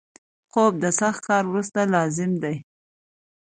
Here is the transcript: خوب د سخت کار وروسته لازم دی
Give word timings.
خوب 0.51 0.73
د 0.83 0.85
سخت 0.99 1.21
کار 1.29 1.43
وروسته 1.47 1.79
لازم 1.95 2.31
دی 2.43 2.55